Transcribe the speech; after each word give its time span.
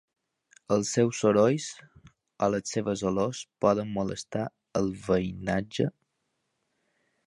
Els 0.75 0.93
seus 0.95 1.19
sorolls 1.25 1.67
o 2.47 2.51
les 2.55 2.75
seves 2.77 3.05
olors 3.11 3.45
poden 3.67 3.95
molestar 4.01 4.49
el 4.83 4.93
veïnatge? 5.09 5.91